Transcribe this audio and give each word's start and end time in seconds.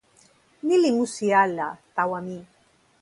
ni 0.65 0.75
li 0.81 0.89
musi 0.97 1.25
ala 1.43 1.67
tawa 1.95 2.19
mi. 2.27 2.37